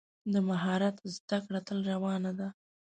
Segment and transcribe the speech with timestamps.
[0.33, 2.47] د مهارت زده کړه تل روانه ده.